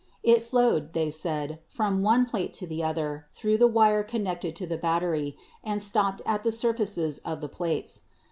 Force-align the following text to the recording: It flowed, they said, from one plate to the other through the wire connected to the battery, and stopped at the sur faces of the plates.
It 0.23 0.41
flowed, 0.41 0.93
they 0.93 1.11
said, 1.11 1.59
from 1.67 2.01
one 2.01 2.25
plate 2.25 2.53
to 2.55 2.65
the 2.65 2.83
other 2.83 3.27
through 3.33 3.59
the 3.59 3.67
wire 3.67 4.01
connected 4.03 4.55
to 4.55 4.65
the 4.65 4.75
battery, 4.79 5.37
and 5.63 5.79
stopped 5.79 6.23
at 6.25 6.41
the 6.43 6.51
sur 6.51 6.73
faces 6.73 7.19
of 7.23 7.39
the 7.39 7.47
plates. 7.47 8.01